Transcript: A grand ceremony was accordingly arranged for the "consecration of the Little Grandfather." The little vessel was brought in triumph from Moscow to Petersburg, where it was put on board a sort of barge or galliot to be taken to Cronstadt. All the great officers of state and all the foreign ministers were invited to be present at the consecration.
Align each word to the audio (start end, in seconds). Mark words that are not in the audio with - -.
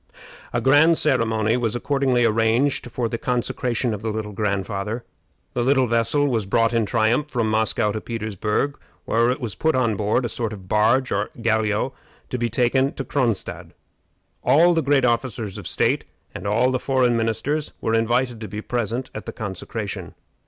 A 0.51 0.59
grand 0.59 0.97
ceremony 0.97 1.57
was 1.57 1.75
accordingly 1.75 2.25
arranged 2.25 2.89
for 2.89 3.07
the 3.07 3.19
"consecration 3.19 3.93
of 3.93 4.01
the 4.01 4.09
Little 4.09 4.31
Grandfather." 4.31 5.03
The 5.53 5.61
little 5.61 5.85
vessel 5.85 6.25
was 6.27 6.47
brought 6.47 6.73
in 6.73 6.87
triumph 6.87 7.29
from 7.29 7.51
Moscow 7.51 7.91
to 7.91 8.01
Petersburg, 8.01 8.79
where 9.05 9.29
it 9.29 9.39
was 9.39 9.53
put 9.53 9.75
on 9.75 9.95
board 9.95 10.25
a 10.25 10.27
sort 10.27 10.53
of 10.53 10.67
barge 10.67 11.11
or 11.11 11.29
galliot 11.39 11.91
to 12.31 12.37
be 12.39 12.49
taken 12.49 12.93
to 12.95 13.05
Cronstadt. 13.05 13.73
All 14.43 14.73
the 14.73 14.81
great 14.81 15.05
officers 15.05 15.59
of 15.59 15.67
state 15.67 16.05
and 16.33 16.47
all 16.47 16.71
the 16.71 16.79
foreign 16.79 17.15
ministers 17.15 17.73
were 17.79 17.93
invited 17.93 18.41
to 18.41 18.47
be 18.47 18.59
present 18.63 19.11
at 19.13 19.27
the 19.27 19.31
consecration. 19.31 20.15